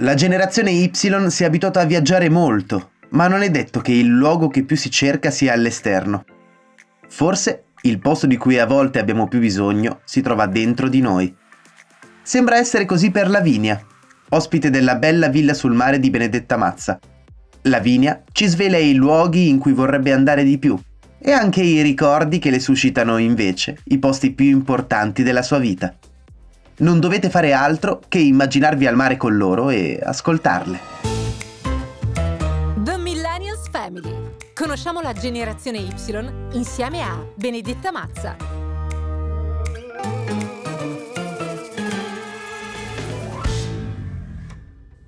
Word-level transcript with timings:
La 0.00 0.14
generazione 0.14 0.70
Y 0.70 0.92
si 0.92 1.42
è 1.42 1.44
abituata 1.44 1.80
a 1.80 1.84
viaggiare 1.84 2.28
molto, 2.28 2.92
ma 3.10 3.26
non 3.26 3.42
è 3.42 3.50
detto 3.50 3.80
che 3.80 3.90
il 3.90 4.06
luogo 4.06 4.46
che 4.46 4.62
più 4.62 4.76
si 4.76 4.92
cerca 4.92 5.32
sia 5.32 5.52
all'esterno. 5.52 6.24
Forse 7.08 7.64
il 7.82 7.98
posto 7.98 8.28
di 8.28 8.36
cui 8.36 8.60
a 8.60 8.66
volte 8.66 9.00
abbiamo 9.00 9.26
più 9.26 9.40
bisogno 9.40 9.98
si 10.04 10.20
trova 10.20 10.46
dentro 10.46 10.88
di 10.88 11.00
noi. 11.00 11.34
Sembra 12.22 12.58
essere 12.58 12.84
così 12.84 13.10
per 13.10 13.28
Lavinia, 13.28 13.84
ospite 14.28 14.70
della 14.70 14.94
bella 14.94 15.26
villa 15.26 15.52
sul 15.52 15.74
mare 15.74 15.98
di 15.98 16.10
Benedetta 16.10 16.56
Mazza. 16.56 17.00
Lavinia 17.62 18.22
ci 18.30 18.46
svela 18.46 18.76
i 18.76 18.94
luoghi 18.94 19.48
in 19.48 19.58
cui 19.58 19.72
vorrebbe 19.72 20.12
andare 20.12 20.44
di 20.44 20.58
più 20.58 20.80
e 21.18 21.32
anche 21.32 21.62
i 21.62 21.82
ricordi 21.82 22.38
che 22.38 22.50
le 22.50 22.60
suscitano 22.60 23.16
invece 23.16 23.78
i 23.86 23.98
posti 23.98 24.30
più 24.30 24.46
importanti 24.46 25.24
della 25.24 25.42
sua 25.42 25.58
vita 25.58 25.97
non 26.78 27.00
dovete 27.00 27.30
fare 27.30 27.52
altro 27.52 28.00
che 28.08 28.18
immaginarvi 28.18 28.86
al 28.86 28.94
mare 28.94 29.16
con 29.16 29.36
loro 29.36 29.70
e 29.70 29.98
ascoltarle. 30.02 30.78
The 32.84 32.96
Millennials 32.98 33.68
Family. 33.70 34.14
Conosciamo 34.54 35.00
la 35.00 35.12
generazione 35.12 35.78
Y 35.78 35.92
insieme 36.52 37.02
a 37.02 37.24
Benedetta 37.34 37.90
Mazza. 37.90 38.36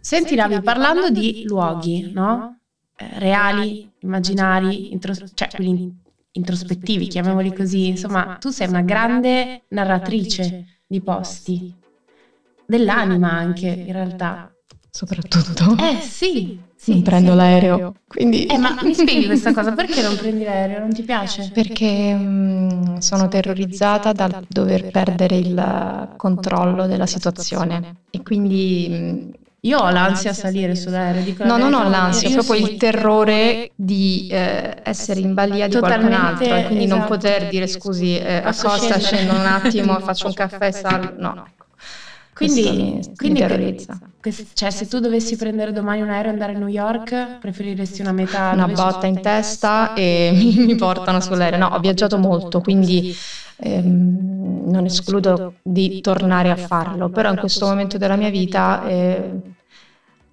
Senti 0.00 0.34
Navi, 0.34 0.60
parlando 0.60 1.10
di 1.10 1.44
luoghi, 1.46 2.10
no? 2.12 2.58
Eh, 2.96 3.18
reali, 3.20 3.88
immaginari, 4.00 4.90
intros- 4.92 5.30
cioè 5.34 5.48
quelli 5.54 5.96
introspettivi, 6.32 7.06
chiamiamoli 7.06 7.54
così. 7.54 7.88
Insomma, 7.88 8.38
tu 8.40 8.50
sei 8.50 8.66
una 8.66 8.82
grande 8.82 9.62
narratrice 9.68 10.79
di 10.90 11.00
posti, 11.00 11.72
dell'anima 12.66 13.30
anche 13.30 13.68
in 13.68 13.92
realtà. 13.92 14.52
Soprattutto? 14.90 15.76
Eh 15.78 16.00
sì, 16.00 16.58
sì 16.74 16.94
non 16.94 17.02
prendo 17.02 17.30
sì. 17.30 17.36
l'aereo, 17.36 17.94
quindi... 18.08 18.46
Eh 18.46 18.58
ma 18.58 18.76
mi 18.82 18.92
spieghi 18.92 19.26
questa 19.26 19.52
cosa, 19.52 19.70
perché 19.70 20.02
non 20.02 20.16
prendi 20.18 20.42
l'aereo? 20.42 20.80
Non 20.80 20.92
ti 20.92 21.04
piace? 21.04 21.48
Perché 21.54 22.12
mh, 22.12 22.98
sono 22.98 23.28
terrorizzata 23.28 24.10
dal 24.10 24.44
dover 24.48 24.90
perdere 24.90 25.36
il 25.36 26.14
controllo 26.16 26.88
della 26.88 27.06
situazione 27.06 27.98
e 28.10 28.22
quindi... 28.24 28.88
Mh, 28.90 29.39
io 29.62 29.78
ho 29.78 29.90
l'ansia 29.90 30.30
a 30.30 30.34
salire 30.34 30.74
sull'aereo. 30.74 31.22
Dico 31.22 31.44
no, 31.44 31.58
non 31.58 31.74
ho 31.74 31.88
l'ansia, 31.88 32.28
io 32.28 32.42
proprio 32.42 32.66
il 32.66 32.76
terrore 32.78 33.70
di 33.74 34.28
eh, 34.30 34.76
essere 34.82 35.20
in 35.20 35.34
balia 35.34 35.68
di 35.68 35.76
qualcun 35.76 36.12
altro 36.12 36.54
e 36.54 36.64
quindi 36.64 36.86
non 36.86 36.98
esatto. 36.98 37.14
poter 37.14 37.48
dire 37.48 37.66
scusi, 37.66 38.16
eh, 38.16 38.36
accosta, 38.36 38.98
scendere?" 38.98 39.00
scendo 39.00 39.32
un 39.34 39.46
attimo, 39.46 39.98
faccio 40.00 40.28
un 40.28 40.32
caffè 40.32 40.66
e 40.66 40.72
salgo. 40.72 41.14
No, 41.18 41.44
ecco. 41.46 41.66
Quindi, 42.32 43.12
quindi 43.16 43.42
que- 44.20 44.46
cioè, 44.54 44.70
se 44.70 44.86
tu 44.86 44.98
dovessi 44.98 45.36
prendere 45.36 45.72
domani 45.72 46.00
un 46.00 46.08
aereo 46.08 46.30
e 46.30 46.32
andare 46.32 46.54
a 46.54 46.58
New 46.58 46.68
York, 46.68 47.38
preferiresti 47.38 48.00
una 48.00 48.12
meta 48.12 48.52
Una 48.54 48.66
botta 48.66 49.06
in 49.06 49.20
testa 49.20 49.92
e 49.92 50.30
mi, 50.34 50.64
mi 50.64 50.74
portano 50.74 51.20
sull'aereo. 51.20 51.58
No, 51.58 51.66
ho 51.66 51.78
viaggiato 51.80 52.16
molto, 52.16 52.62
quindi 52.62 53.14
ehm, 53.56 54.70
non 54.70 54.86
escludo 54.86 55.56
di 55.62 56.00
tornare 56.00 56.50
a 56.50 56.56
farlo, 56.56 57.10
però 57.10 57.30
in 57.30 57.36
questo 57.36 57.66
momento 57.66 57.98
della 57.98 58.16
mia 58.16 58.30
vita 58.30 58.86
eh, 58.86 59.30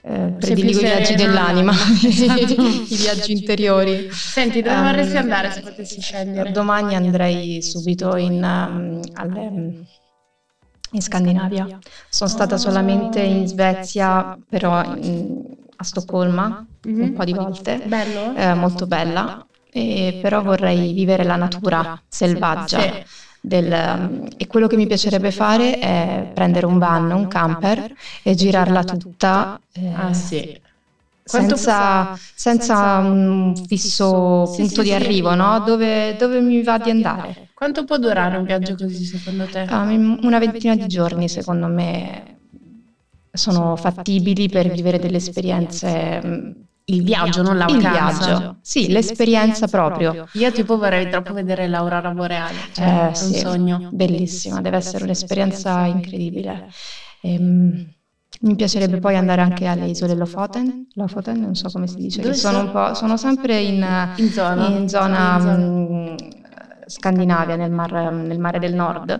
eh, 0.09 0.33
prediligo 0.39 0.79
i 0.79 0.83
viaggi 0.83 1.15
dell'anima, 1.15 1.71
Esatto. 1.73 2.61
i 2.61 2.95
viaggi 2.95 3.31
interiori. 3.33 4.07
Senti, 4.11 4.61
dove 4.61 4.75
Ehm, 4.75 4.83
vorresti 4.85 5.17
andare 5.17 5.51
se 5.51 5.61
potessi 5.61 5.99
scegliere? 6.01 6.51
Domani 6.51 6.95
andrei 6.95 7.61
subito 7.61 8.15
in, 8.15 8.33
um, 8.43 9.01
alle- 9.13 9.85
in 10.91 11.01
Scandinavia. 11.01 11.67
Sono 12.09 12.29
stata 12.29 12.57
solamente 12.57 13.19
in 13.21 13.47
Svezia, 13.47 14.37
però 14.47 14.95
in- 14.95 15.55
a 15.75 15.83
Stoccolma 15.83 16.65
Mhm. 16.85 17.01
un 17.01 17.13
po' 17.13 17.23
di 17.25 17.33
volte, 17.33 17.81
Bello? 17.85 18.33
eh, 18.35 18.53
molto 18.53 18.87
bella, 18.87 19.45
e 19.69 20.19
però 20.21 20.41
vorrei 20.41 20.93
vivere 20.93 21.23
la 21.23 21.35
natura 21.35 22.01
selvaggia. 22.07 22.79
Sì. 22.79 23.03
Del- 23.47 23.71
um, 23.97 24.27
e 24.37 24.45
quello 24.47 24.67
che 24.67 24.75
mi 24.75 24.87
piacerebbe 24.87 25.31
fare 25.31 25.79
è 25.79 26.31
prendere 26.33 26.65
un 26.65 26.77
van, 26.77 27.11
un 27.11 27.27
camper 27.27 27.93
e 28.23 28.35
girarla 28.35 28.83
tutta 28.83 29.59
eh, 29.73 29.93
Ah 29.93 30.13
sì. 30.13 30.61
Senza, 31.23 32.17
senza 32.35 32.99
un 32.99 33.53
fisso 33.67 34.45
Sì, 34.45 34.55
punto 34.55 34.81
sì, 34.81 34.81
di 34.83 34.93
arrivo, 34.93 35.35
no? 35.35 35.59
Dove, 35.59 36.15
dove 36.15 36.39
mi 36.39 36.63
va 36.63 36.77
di 36.77 36.89
andare? 36.89 37.49
Quanto 37.53 37.83
può 37.83 37.97
durare 37.97 38.37
un 38.37 38.45
viaggio 38.45 38.75
così 38.75 39.03
secondo 39.03 39.45
te? 39.45 39.65
Ah, 39.69 39.83
una 39.83 40.39
ventina 40.39 40.75
di 40.75 40.87
giorni, 40.87 41.27
secondo 41.27 41.67
me, 41.67 42.39
sono 43.33 43.75
fattibili 43.75 44.47
per 44.47 44.71
vivere 44.71 44.99
delle 44.99 45.17
esperienze. 45.17 46.65
Il 46.89 47.03
viaggio, 47.03 47.41
non 47.41 47.57
la 47.57 47.65
Il 47.65 47.79
vacanza. 47.81 48.27
viaggio, 48.27 48.57
sì, 48.61 48.87
l'esperienza 48.89 49.67
proprio. 49.67 50.27
Io 50.33 50.51
tipo 50.53 50.77
vorrei 50.77 51.09
troppo 51.09 51.33
vedere 51.33 51.67
l'aurora 51.67 52.11
boreale, 52.11 52.55
cioè 52.71 52.85
Eh, 52.85 53.01
è 53.01 53.05
un 53.07 53.13
sì, 53.13 53.33
sogno. 53.39 53.89
Bellissima, 53.91 54.61
deve 54.61 54.77
essere 54.77 55.03
un'esperienza 55.03 55.85
incredibile. 55.85 56.69
Ehm, 57.23 57.85
mi 58.39 58.55
piacerebbe 58.55 58.99
poi 58.99 59.15
andare 59.17 59.41
anche 59.41 59.65
alle 59.65 59.87
isole 59.87 60.15
Lofoten, 60.15 60.87
Lofoten, 60.93 61.39
non 61.41 61.55
so 61.55 61.69
come 61.71 61.87
si 61.87 61.95
dice, 61.97 62.21
Dove 62.21 62.33
che 62.33 62.39
sono, 62.39 62.59
un 62.61 62.71
po', 62.71 62.93
sono 62.93 63.17
sempre 63.17 63.59
in, 63.59 64.13
In 64.17 64.31
zona? 64.31 64.67
in 64.67 64.87
zona, 64.87 65.33
In 65.35 65.41
zona. 65.41 65.57
mm, 65.57 66.15
Scandinavia, 66.85 67.57
nel, 67.57 67.71
mar- 67.71 68.13
nel 68.13 68.39
mare 68.39 68.59
del 68.59 68.73
nord. 68.73 69.19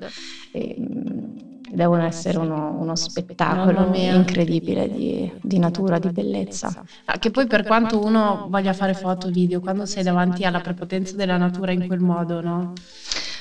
E, 0.54 0.76
mm, 0.80 1.37
devono 1.78 2.04
essere 2.04 2.40
uno, 2.40 2.76
uno 2.80 2.96
spettacolo 2.96 3.94
incredibile 3.94 4.90
di, 4.90 5.32
di 5.40 5.60
natura, 5.60 6.00
di 6.00 6.10
bellezza. 6.10 6.84
Ah, 7.06 7.20
Che 7.20 7.30
poi 7.30 7.46
per 7.46 7.64
quanto 7.66 8.04
uno 8.04 8.48
voglia 8.50 8.74
fare 8.74 8.96
foto, 8.96 9.30
video, 9.30 9.60
quando 9.60 9.86
sei 9.86 10.02
davanti 10.02 10.44
alla 10.44 10.60
prepotenza 10.60 11.16
della 11.16 11.38
natura 11.38 11.72
in 11.72 11.86
quel 11.86 12.00
modo, 12.00 12.42
no? 12.42 12.74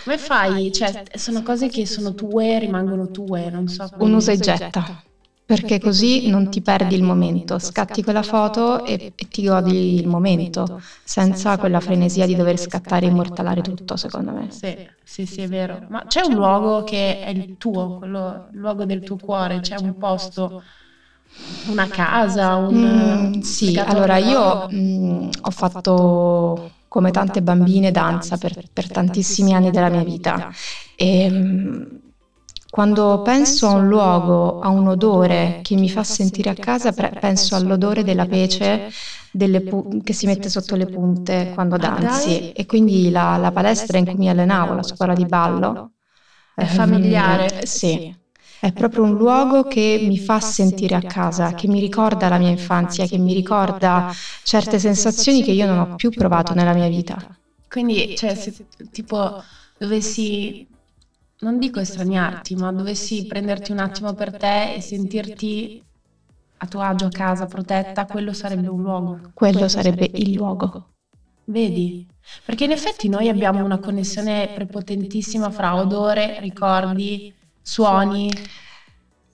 Come 0.04 0.18
fai? 0.18 0.70
Cioè, 0.70 1.04
sono 1.14 1.42
cose 1.42 1.68
che 1.68 1.86
sono 1.86 2.14
tue, 2.14 2.58
rimangono 2.58 3.10
tue, 3.10 3.48
non 3.48 3.68
so. 3.68 3.88
Un 3.98 4.12
usa 4.12 4.32
e 4.32 4.36
getta, 4.36 5.02
perché 5.46 5.78
così 5.78 6.28
non 6.28 6.50
ti 6.50 6.60
perdi 6.60 6.96
il 6.96 7.04
momento, 7.04 7.60
scatti 7.60 8.02
quella 8.02 8.24
foto 8.24 8.84
e, 8.84 9.12
e 9.14 9.28
ti 9.28 9.46
godi 9.46 9.94
il 9.94 10.08
momento, 10.08 10.82
senza 11.04 11.56
quella 11.56 11.78
frenesia 11.78 12.26
di 12.26 12.34
dover 12.34 12.58
scattare 12.58 13.06
e 13.06 13.10
immortalare 13.10 13.62
tutto, 13.62 13.96
secondo 13.96 14.32
me. 14.32 14.50
Sì, 14.50 14.76
sì, 15.04 15.24
sì, 15.24 15.42
è 15.42 15.48
vero. 15.48 15.86
Ma 15.88 16.04
c'è 16.06 16.22
un 16.26 16.34
luogo 16.34 16.82
che 16.82 17.20
è 17.20 17.28
il 17.30 17.54
tuo, 17.58 17.98
quello, 17.98 18.48
il 18.52 18.58
luogo 18.58 18.84
del 18.84 19.04
tuo 19.04 19.16
cuore, 19.16 19.60
c'è 19.60 19.76
un 19.78 19.96
posto, 19.96 20.64
una 21.68 21.86
casa, 21.86 22.56
un... 22.56 23.36
Mm, 23.36 23.40
sì, 23.40 23.78
allora 23.78 24.16
al 24.16 24.24
io 24.24 24.52
ricordo? 24.52 24.76
mm, 24.76 25.28
ho 25.42 25.50
fatto 25.50 26.70
come 26.88 27.10
tante 27.12 27.40
bambine 27.40 27.92
danza 27.92 28.36
per, 28.36 28.64
per 28.72 28.90
tantissimi 28.90 29.52
anni 29.54 29.70
della 29.70 29.90
mia 29.90 30.02
vita 30.02 30.50
e 30.96 31.28
mm, 31.30 31.84
quando 32.76 33.22
penso 33.22 33.68
a 33.68 33.70
un 33.70 33.88
luogo, 33.88 34.60
a 34.60 34.68
un 34.68 34.86
odore 34.86 35.60
che 35.62 35.76
mi 35.76 35.88
fa 35.88 36.04
sentire 36.04 36.50
a 36.50 36.54
casa, 36.54 36.92
pre- 36.92 37.16
penso 37.18 37.56
all'odore 37.56 38.04
della 38.04 38.26
pece 38.26 38.90
delle 39.32 39.62
pu- 39.62 40.02
che 40.02 40.12
si 40.12 40.26
mette 40.26 40.50
sotto 40.50 40.76
le 40.76 40.84
punte 40.84 41.52
quando 41.54 41.78
danzi 41.78 42.52
e 42.52 42.66
quindi 42.66 43.08
la, 43.08 43.38
la 43.38 43.50
palestra 43.50 43.96
in 43.96 44.04
cui 44.04 44.16
mi 44.16 44.28
allenavo, 44.28 44.74
la 44.74 44.82
scuola 44.82 45.14
di 45.14 45.24
ballo. 45.24 45.92
È 46.54 46.64
ehm, 46.64 46.68
familiare? 46.68 47.64
Sì, 47.64 48.14
è 48.60 48.70
proprio 48.72 49.04
un 49.04 49.16
luogo 49.16 49.62
che 49.62 50.04
mi 50.06 50.18
fa 50.18 50.38
sentire 50.40 50.96
a 50.96 51.00
casa, 51.00 51.54
che 51.54 51.68
mi 51.68 51.80
ricorda 51.80 52.28
la 52.28 52.36
mia 52.36 52.50
infanzia, 52.50 53.06
che 53.06 53.16
mi 53.16 53.32
ricorda 53.32 54.12
certe 54.42 54.78
sensazioni 54.78 55.42
che 55.42 55.52
io 55.52 55.64
non 55.64 55.78
ho 55.78 55.94
più 55.96 56.10
provato 56.10 56.52
nella 56.52 56.74
mia 56.74 56.88
vita. 56.88 57.26
Quindi, 57.70 58.14
cioè, 58.18 58.34
se 58.34 58.52
tipo 58.92 59.42
dovessi, 59.78 60.66
non 61.40 61.58
dico 61.58 61.80
estraniarti, 61.80 62.54
ma 62.56 62.72
dovessi 62.72 63.26
prenderti 63.26 63.72
un 63.72 63.78
attimo 63.78 64.14
per 64.14 64.36
te 64.36 64.74
e 64.74 64.80
sentirti 64.80 65.82
a 66.58 66.66
tuo 66.66 66.80
agio 66.80 67.06
a 67.06 67.10
casa, 67.10 67.46
protetta, 67.46 68.06
quello 68.06 68.32
sarebbe 68.32 68.68
un 68.68 68.80
luogo. 68.80 69.30
Quello 69.34 69.68
sarebbe 69.68 70.10
il 70.14 70.32
luogo. 70.32 70.92
Vedi? 71.44 72.06
Perché 72.44 72.64
in 72.64 72.72
effetti 72.72 73.08
noi 73.08 73.28
abbiamo 73.28 73.64
una 73.64 73.78
connessione 73.78 74.50
prepotentissima 74.54 75.50
fra 75.50 75.76
odore, 75.76 76.40
ricordi, 76.40 77.32
suoni. 77.62 78.30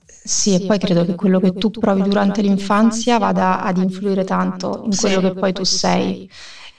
Sì, 0.05 0.55
e 0.55 0.67
poi 0.67 0.79
credo 0.79 1.05
che 1.05 1.15
quello 1.15 1.41
che 1.41 1.53
tu 1.55 1.71
provi 1.71 2.03
durante 2.03 2.43
l'infanzia 2.43 3.19
vada 3.19 3.63
ad 3.63 3.79
influire 3.79 4.25
tanto 4.25 4.83
in 4.85 4.97
quello 4.97 5.21
che 5.21 5.33
poi 5.35 5.53
tu 5.53 5.65
sei. 5.65 6.31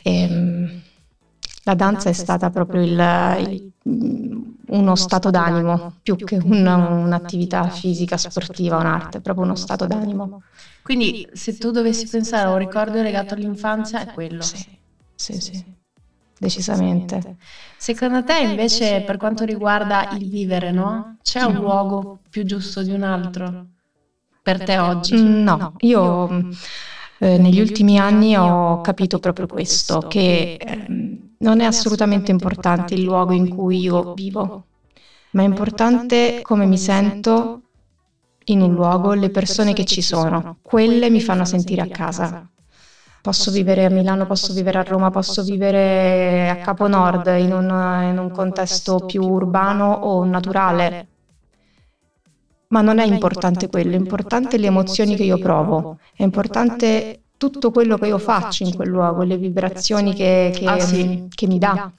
Ehm, 0.03 0.81
la 1.63 1.73
danza 1.75 2.09
è 2.09 2.13
stata 2.13 2.49
proprio 2.49 2.81
il- 2.83 3.71
il- 3.83 4.52
uno 4.67 4.95
stato 4.95 5.29
d'animo, 5.29 5.95
più 6.01 6.15
che 6.15 6.37
una- 6.41 6.75
un'attività 6.89 7.67
fisica, 7.69 8.17
sportiva, 8.17 8.77
un'arte, 8.77 9.21
proprio 9.21 9.45
uno 9.45 9.55
stato 9.55 9.85
d'animo. 9.85 10.41
Quindi 10.81 11.27
se 11.33 11.57
tu 11.57 11.71
dovessi 11.71 12.07
pensare 12.07 12.47
a 12.47 12.51
un 12.51 12.57
ricordo 12.57 13.01
legato 13.01 13.33
all'infanzia 13.33 14.01
è 14.01 14.13
quello. 14.13 14.41
Sì, 14.41 14.79
sì, 15.15 15.39
sì, 15.39 15.63
decisamente. 16.37 17.37
Secondo 17.77 18.23
te 18.23 18.39
invece 18.39 19.01
per 19.01 19.17
quanto 19.17 19.43
riguarda 19.45 20.09
il 20.11 20.29
vivere, 20.29 20.71
no? 20.71 21.17
C'è 21.21 21.41
un 21.41 21.55
luogo 21.55 22.19
più 22.29 22.43
giusto 22.43 22.81
di 22.81 22.91
un 22.91 23.03
altro? 23.03 23.67
per 24.43 24.61
te 24.61 24.77
oggi? 24.77 25.15
Mm, 25.15 25.43
no, 25.43 25.73
io 25.79 26.27
eh, 27.19 27.37
negli 27.37 27.61
ultimi 27.61 27.97
anni 27.97 28.35
ho 28.35 28.81
capito 28.81 29.19
proprio 29.19 29.47
questo, 29.47 29.99
che 30.09 30.55
eh, 30.59 30.85
non 31.43 31.59
è 31.59 31.65
assolutamente 31.65 32.31
importante 32.31 32.93
il 32.93 33.03
luogo 33.03 33.33
in 33.33 33.49
cui 33.49 33.81
io 33.81 34.13
vivo, 34.13 34.63
ma 35.31 35.41
è 35.41 35.45
importante 35.45 36.39
come 36.41 36.65
mi 36.65 36.77
sento 36.77 37.61
in 38.45 38.61
un 38.61 38.73
luogo, 38.73 39.13
le 39.13 39.29
persone 39.29 39.73
che 39.73 39.83
ci 39.83 40.01
sono, 40.01 40.57
quelle 40.61 41.09
mi 41.09 41.21
fanno 41.21 41.45
sentire 41.45 41.81
a 41.81 41.87
casa. 41.87 42.47
Posso 43.21 43.51
vivere 43.51 43.85
a 43.85 43.89
Milano, 43.89 44.25
posso 44.25 44.53
vivere 44.53 44.79
a 44.79 44.83
Roma, 44.83 45.09
posso 45.09 45.43
vivere 45.43 46.49
a 46.49 46.55
Capo 46.57 46.87
Nord 46.87 47.27
in 47.37 47.53
un, 47.53 47.69
in 48.09 48.17
un 48.17 48.31
contesto 48.31 48.99
più 49.05 49.21
urbano 49.23 49.91
o 49.91 50.25
naturale, 50.25 51.07
ma 52.67 52.81
non 52.81 52.99
è 52.99 53.05
importante 53.05 53.69
quello, 53.69 53.91
è 53.91 53.97
importante 53.97 54.57
le 54.57 54.67
emozioni 54.67 55.15
che 55.15 55.23
io 55.23 55.37
provo, 55.37 55.99
è 56.15 56.23
importante 56.23 57.22
tutto 57.49 57.71
quello 57.71 57.97
che 57.97 58.07
io 58.07 58.17
faccio 58.17 58.63
in 58.63 58.75
quel 58.75 58.89
luogo, 58.89 59.23
le 59.23 59.37
vibrazioni 59.37 60.13
che, 60.13 60.51
che, 60.55 60.65
ah, 60.65 60.79
sì. 60.79 61.27
che 61.33 61.47
mi 61.47 61.57
dà 61.57 61.91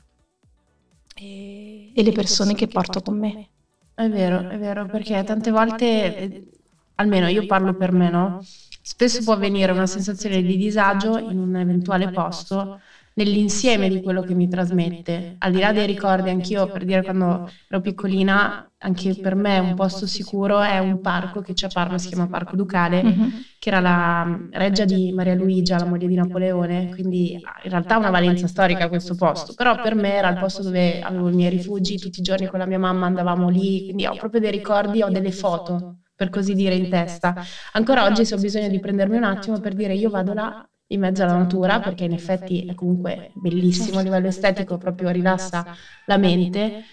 e, 1.15 1.93
e 1.95 2.03
le 2.03 2.13
persone 2.13 2.55
che 2.55 2.67
porto 2.67 3.01
con 3.01 3.19
me. 3.19 3.49
È 3.95 4.09
vero, 4.09 4.49
è 4.49 4.59
vero, 4.59 4.87
perché 4.87 5.23
tante 5.25 5.51
volte, 5.51 6.51
almeno 6.97 7.29
io 7.29 7.47
parlo 7.47 7.75
per 7.75 7.93
me, 7.93 8.11
no? 8.11 8.45
Spesso 8.83 9.23
può 9.23 9.35
avvenire 9.35 9.73
una 9.73 9.87
sensazione 9.87 10.43
di 10.43 10.57
disagio 10.57 11.17
in 11.19 11.39
un 11.39 11.57
eventuale 11.57 12.11
posto 12.11 12.81
nell'insieme 13.15 13.89
di 13.89 14.03
quello 14.03 14.23
che 14.23 14.35
mi 14.35 14.49
trasmette. 14.49 15.37
Al 15.39 15.53
di 15.53 15.61
là 15.61 15.73
dei 15.73 15.87
ricordi, 15.87 16.31
anch'io 16.31 16.67
per 16.67 16.85
dire 16.85 17.03
quando 17.03 17.51
ero 17.69 17.81
piccolina, 17.81 18.69
anche 18.79 19.15
per 19.15 19.35
me 19.35 19.59
un 19.59 19.75
posto 19.75 20.07
sicuro 20.07 20.61
è 20.61 20.79
un 20.79 21.01
parco 21.01 21.41
che 21.41 21.55
c'è 21.55 21.67
a 21.67 21.71
Parma, 21.73 21.97
si 21.97 22.09
chiama 22.09 22.27
Parco 22.27 22.57
Ducale, 22.57 23.03
mm-hmm. 23.03 23.29
che 23.59 23.69
era 23.69 23.81
la 23.81 24.39
reggia 24.53 24.85
di 24.85 25.13
Maria 25.13 25.35
Luigia, 25.35 25.79
la 25.79 25.87
moglie 25.87 26.07
di 26.07 26.15
Napoleone, 26.15 26.91
quindi 26.91 27.33
in 27.33 27.71
realtà 27.71 27.95
ha 27.95 27.99
una 27.99 28.11
valenza 28.11 28.47
storica 28.47 28.89
questo 28.89 29.15
posto, 29.15 29.55
però 29.55 29.81
per 29.81 29.95
me 29.95 30.15
era 30.15 30.29
il 30.29 30.39
posto 30.39 30.63
dove 30.63 31.01
avevo 31.01 31.29
i 31.29 31.35
miei 31.35 31.51
rifugi, 31.51 31.99
tutti 31.99 32.21
i 32.21 32.23
giorni 32.23 32.47
con 32.47 32.59
la 32.59 32.67
mia 32.67 32.79
mamma 32.79 33.07
andavamo 33.07 33.49
lì, 33.49 33.85
quindi 33.85 34.07
ho 34.07 34.17
proprio 34.17 34.41
dei 34.41 34.51
ricordi, 34.51 35.03
ho 35.03 35.09
delle 35.09 35.33
foto 35.33 35.99
per 36.17 36.31
così 36.31 36.55
dire 36.55 36.75
in 36.75 36.89
testa. 36.91 37.35
Ancora 37.73 38.05
oggi 38.05 38.25
se 38.25 38.35
ho 38.35 38.39
bisogno 38.39 38.69
di 38.69 38.79
prendermi 38.79 39.17
un 39.17 39.25
attimo 39.25 39.59
per 39.61 39.75
dire 39.75 39.95
io 39.95 40.11
vado 40.11 40.33
là 40.33 40.69
in 40.95 41.01
mezzo 41.01 41.23
alla 41.23 41.37
natura, 41.37 41.81
perché 41.81 42.05
in 42.05 42.13
effetti 42.13 42.65
è 42.67 42.75
comunque 42.75 43.31
bellissimo 43.35 43.99
a 43.99 44.03
livello 44.03 44.29
estetico, 44.29 44.79
proprio 44.79 45.11
rilassa 45.11 45.67
la 46.07 46.17
mente. 46.17 46.85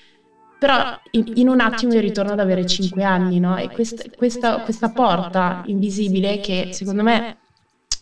Però 0.59 0.99
in, 1.11 1.31
in 1.35 1.47
un 1.47 1.59
attimo 1.59 1.93
io 1.93 2.01
ritorno 2.01 2.33
ad 2.33 2.39
avere 2.39 2.65
5 2.65 3.03
anni, 3.03 3.39
no? 3.39 3.57
E 3.57 3.69
questa, 3.69 4.03
questa, 4.15 4.59
questa 4.59 4.91
porta 4.91 5.63
invisibile 5.65 6.39
che 6.39 6.69
secondo 6.71 7.01
me 7.01 7.37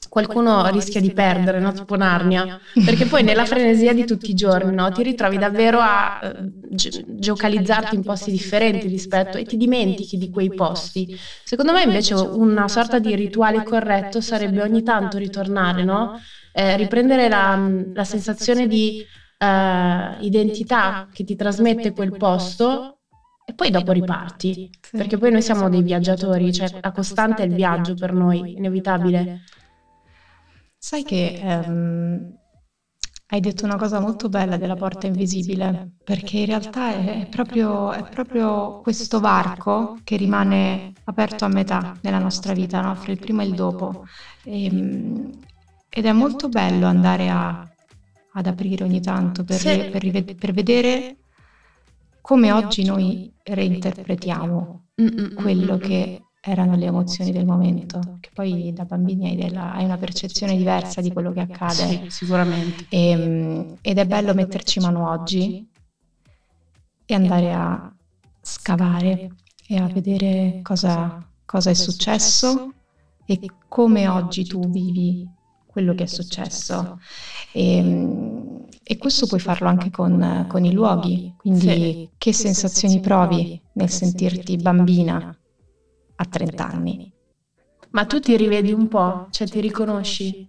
qualcuno 0.10 0.68
rischia 0.70 1.00
di 1.00 1.14
perdere, 1.14 1.60
no? 1.60 1.72
tipo 1.72 1.96
Narnia, 1.96 2.60
perché 2.84 3.06
poi 3.06 3.24
nella 3.24 3.46
frenesia 3.46 3.94
di 3.94 4.06
tutti 4.06 4.32
i 4.32 4.34
giorni 4.34 4.74
no? 4.74 4.92
ti 4.92 5.04
ritrovi 5.04 5.38
davvero 5.38 5.80
a 5.80 6.20
uh, 6.22 6.50
ge- 6.70 7.06
geocalizzarti 7.08 7.96
in 7.96 8.04
posti 8.04 8.32
differenti 8.32 8.88
rispetto 8.88 9.38
e 9.38 9.44
ti 9.44 9.56
dimentichi 9.56 10.18
di 10.18 10.30
quei 10.30 10.54
posti. 10.54 11.18
Secondo 11.44 11.72
me 11.72 11.84
invece 11.84 12.16
una 12.16 12.68
sorta 12.68 13.00
di 13.00 13.16
rituale 13.16 13.64
corretto 13.64 14.20
sarebbe 14.20 14.62
ogni 14.62 14.84
tanto 14.84 15.18
ritornare, 15.18 15.84
no? 15.84 16.20
eh, 16.52 16.76
riprendere 16.76 17.30
la, 17.30 17.70
la, 17.94 18.04
sensazione 18.04 18.68
di 18.68 19.06
uh, 19.40 20.24
identità 20.24 21.08
che 21.14 21.24
ti 21.24 21.36
trasmette 21.36 21.94
quel 21.94 22.18
posto 22.18 22.98
e 23.46 23.54
poi 23.54 23.72
dopo 23.72 23.92
riparti, 23.92 24.70
perché 24.92 25.18
poi 25.18 25.32
noi 25.32 25.42
siamo 25.42 25.70
dei 25.70 25.82
viaggiatori, 25.82 26.54
cioè 26.54 26.70
la 26.82 26.92
costante 26.92 27.42
è 27.42 27.46
il 27.46 27.56
viaggio 27.56 27.96
per 27.96 28.14
noi, 28.14 28.56
inevitabile. 28.58 29.42
Sai 30.82 31.04
che 31.04 31.38
um, 31.44 32.34
hai 33.28 33.40
detto 33.42 33.66
una 33.66 33.76
cosa 33.76 34.00
molto 34.00 34.30
bella 34.30 34.56
della 34.56 34.76
porta 34.76 35.08
invisibile, 35.08 35.98
perché 36.06 36.40
in 36.40 36.46
realtà 36.46 36.94
è 36.94 37.28
proprio, 37.30 37.92
è 37.92 38.08
proprio 38.08 38.80
questo 38.80 39.20
varco 39.20 40.00
che 40.06 40.16
rimane 40.16 40.94
aperto 41.04 41.44
a 41.44 41.50
metà 41.50 41.98
nella 42.02 42.18
nostra 42.18 42.54
vita, 42.54 42.80
no? 42.80 42.96
fra 42.96 43.12
il 43.12 43.20
prima 43.20 43.44
e 43.44 43.48
il 43.48 43.56
dopo. 43.56 44.06
E, 44.44 44.66
ehm, 44.66 45.40
ed 45.90 46.06
è 46.06 46.12
molto 46.14 46.48
bello 46.48 46.88
andare 46.88 47.30
a, 47.30 47.70
ad 48.34 48.48
aprire 48.48 48.86
ogni 48.86 49.02
tanto 49.02 49.44
per, 49.44 49.58
sì. 49.58 49.90
per, 49.92 50.02
rive- 50.02 50.36
per 50.36 50.54
vedere 50.54 51.18
come 52.22 52.54
oggi 52.54 52.86
noi 52.86 53.32
reinterpretiamo 53.44 54.86
quello 55.36 55.78
che 55.78 56.22
erano 56.50 56.76
le 56.76 56.86
emozioni 56.86 57.32
del 57.32 57.46
momento, 57.46 58.18
che 58.20 58.30
poi 58.34 58.74
da 58.74 58.84
bambini 58.84 59.30
hai, 59.30 59.36
della, 59.36 59.74
hai 59.74 59.86
una 59.86 59.98
percezione 59.98 60.58
diversa 60.58 61.02
di 61.02 61.12
quello 61.12 61.32
che 61.32 61.42
accade. 61.42 61.74
Sì, 61.74 62.10
sicuramente. 62.10 62.86
E, 62.90 63.10
ehm, 63.10 63.78
ed 63.82 63.98
è 63.98 64.06
bello 64.06 64.34
metterci 64.34 64.80
mano 64.80 65.10
oggi 65.10 65.68
e 67.06 67.14
andare 67.14 67.54
a 67.54 67.94
scavare 68.42 69.30
e 69.68 69.78
a 69.78 69.88
vedere 69.88 70.60
cosa, 70.64 71.24
cosa 71.46 71.70
è 71.70 71.74
successo 71.74 72.74
e 73.26 73.40
come 73.68 74.08
oggi 74.08 74.46
tu 74.46 74.68
vivi 74.70 75.28
quello 75.66 75.94
che 75.94 76.04
è 76.04 76.08
successo. 76.08 77.00
E, 77.52 77.78
ehm, 77.78 78.66
e 78.84 78.98
questo 78.98 79.28
puoi 79.28 79.40
farlo 79.40 79.68
anche 79.68 79.92
con, 79.92 80.48
con 80.50 80.66
i 80.66 80.72
luoghi, 80.72 81.32
quindi 81.38 82.10
che 82.18 82.34
sensazioni 82.34 83.00
provi 83.00 83.62
nel 83.74 83.90
sentirti 83.90 84.58
bambina 84.58 85.39
a 86.22 86.26
30 86.26 86.68
anni. 86.68 87.12
Ma 87.92 88.06
tu 88.06 88.20
ti 88.20 88.36
rivedi 88.38 88.72
un 88.72 88.88
po', 88.88 89.28
cioè 89.32 89.48
ti 89.48 89.60
riconosci? 89.60 90.48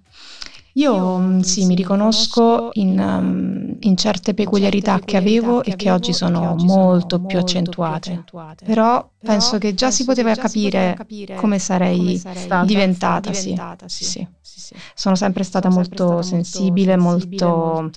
Io 0.75 1.19
mm, 1.19 1.41
sì, 1.41 1.65
mi 1.67 1.75
riconosco 1.75 2.71
in, 2.75 2.99
um, 2.99 3.77
in, 3.81 3.97
certe 3.97 4.35
peculiarità 4.35 5.01
che 5.01 5.17
avevo 5.17 5.65
e 5.65 5.75
che 5.75 5.91
oggi 5.91 6.13
sono 6.13 6.55
molto 6.59 7.21
più 7.21 7.39
accentuate, 7.39 8.25
però 8.65 9.11
penso 9.19 9.59
che 9.59 9.75
già 9.75 9.91
si 9.91 10.05
poteva 10.05 10.35
capire 10.35 10.97
come 11.35 11.59
sarei 11.59 12.23
diventata, 12.65 13.33
sì. 13.33 13.59
Sì, 13.87 14.05
sì. 14.05 14.75
Sono 14.95 15.17
sempre 15.17 15.43
stata 15.43 15.69
molto 15.71 16.23
sensibile, 16.23 16.97
molto 16.97 17.91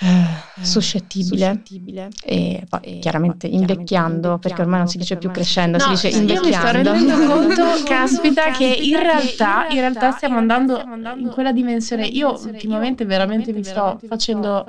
eh, 0.00 0.06
eh, 0.06 0.39
suscettibile, 0.62 1.46
suscettibile. 1.46 2.08
e 2.24 2.64
poi 2.68 2.80
e 2.82 2.98
chiaramente 2.98 3.46
invecchiando, 3.46 4.38
perché 4.38 4.62
ormai 4.62 4.78
non 4.78 4.88
si 4.88 4.98
dice 4.98 5.16
più 5.16 5.30
crescendo, 5.30 5.78
no, 5.78 5.84
si 5.84 5.90
dice 5.90 6.18
invecchiando. 6.18 6.48
Io 6.48 6.50
mi 6.50 6.52
sto 6.52 6.70
rendendo 6.70 7.26
conto, 7.32 7.84
caspita, 7.84 8.50
che 8.50 8.66
in 8.66 8.98
realtà, 8.98 9.68
in 9.68 9.80
realtà 9.80 10.10
stiamo 10.12 10.38
andando 10.38 10.82
in 11.16 11.30
quella 11.32 11.52
dimensione. 11.52 12.06
Io 12.06 12.38
ultimamente 12.44 13.04
veramente 13.04 13.52
mi 13.52 13.64
sto 13.64 13.98
facendo 14.06 14.66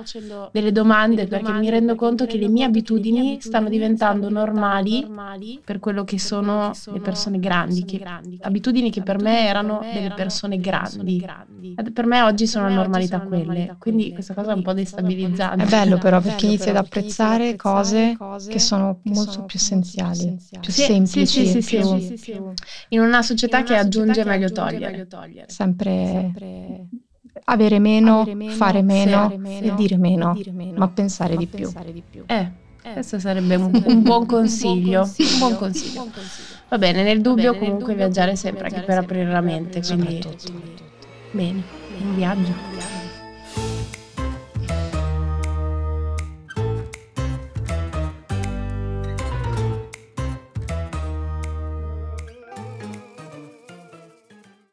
delle 0.52 0.72
domande 0.72 1.28
perché 1.28 1.52
mi 1.52 1.70
rendo 1.70 1.96
conto 1.96 2.26
che 2.26 2.38
le 2.38 2.48
mie 2.48 2.66
abitudini 2.66 3.40
stanno 3.42 3.70
diventando 3.70 4.30
normali 4.30 5.08
per 5.64 5.80
quello 5.80 6.04
che 6.04 6.20
sono 6.20 6.72
le 6.92 7.00
persone 7.00 7.40
grandi, 7.40 7.86
che, 7.86 8.04
abitudini 8.42 8.92
che 8.92 9.02
per 9.02 9.22
me 9.22 9.48
erano 9.48 9.82
delle 9.94 10.14
persone 10.16 10.60
grandi. 10.60 11.26
Per 11.94 12.06
me 12.06 12.22
oggi 12.22 12.48
sono 12.48 12.68
la 12.68 12.74
normalità 12.74 13.20
quelle, 13.20 13.76
quindi 13.78 14.14
questa 14.14 14.34
cosa 14.34 14.52
è 14.52 14.56
un 14.56 14.62
po' 14.62 14.74
destabilizzante 14.74 15.81
bello 15.84 15.98
però 15.98 16.22
perché 16.22 16.46
inizi 16.46 16.70
ad 16.70 16.78
apprezzare 16.78 17.56
cose 17.56 18.18
che 18.48 18.60
sono 18.60 19.00
molto 19.04 19.44
più 19.44 19.58
essenziali, 19.58 20.38
più 20.60 20.72
semplici. 20.72 21.60
Più... 21.60 22.54
In 22.90 23.00
una 23.00 23.22
società 23.22 23.64
che 23.64 23.76
aggiunge 23.76 24.24
meglio 24.24 24.52
togliere. 24.52 25.08
Sempre 25.48 26.32
avere 27.46 27.80
meno, 27.80 28.28
fare 28.50 28.82
meno 28.82 29.32
e 29.32 29.74
dire 29.76 29.98
meno, 29.98 30.38
ma 30.76 30.88
pensare 30.90 31.36
di 31.36 31.48
più. 31.48 31.72
Eh. 32.28 32.60
Questo 32.94 33.20
sarebbe 33.20 33.56
un, 33.56 33.84
un, 33.86 34.02
buon 34.02 34.26
consiglio. 34.26 35.04
Un 35.04 35.38
buon 35.38 35.56
consiglio. 35.56 36.10
Va 36.68 36.78
bene, 36.80 37.04
nel 37.04 37.22
dubbio 37.22 37.56
comunque 37.56 37.94
viaggiare 37.94 38.36
sempre 38.36 38.70
anche 38.70 38.82
per 38.82 38.98
aprire 38.98 39.30
la 39.32 39.42
mente. 39.42 39.82
Quindi, 39.82 40.20
bene, 41.32 41.64
un 42.02 42.16
viaggio. 42.16 43.01